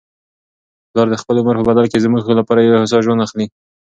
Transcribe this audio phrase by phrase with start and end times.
[0.89, 3.47] پلار د خپل عمر په بدل کي زموږ لپاره یو هوسا ژوند اخلي.